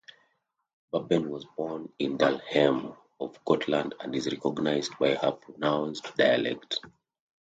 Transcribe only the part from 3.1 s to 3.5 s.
on